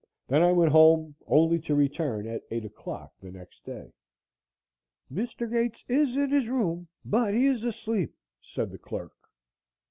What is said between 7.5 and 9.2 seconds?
asleep," said the clerk.